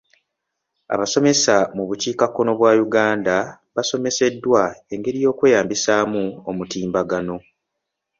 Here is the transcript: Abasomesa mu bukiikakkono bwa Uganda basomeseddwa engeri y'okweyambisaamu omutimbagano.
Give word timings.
Abasomesa 0.93 1.55
mu 1.75 1.83
bukiikakkono 1.89 2.51
bwa 2.59 2.71
Uganda 2.85 3.35
basomeseddwa 3.75 4.61
engeri 4.93 5.17
y'okweyambisaamu 5.23 6.23
omutimbagano. 6.49 7.35